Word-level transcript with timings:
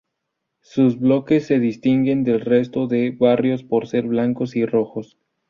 Sus 0.63 0.97
bloques 0.99 1.45
se 1.45 1.59
distinguen 1.59 2.23
del 2.23 2.41
resto 2.41 2.87
de 2.87 3.11
barrios 3.11 3.61
por 3.61 3.85
ser 3.87 4.05
blancos 4.07 4.55
y 4.55 4.65
rojos. 4.65 5.15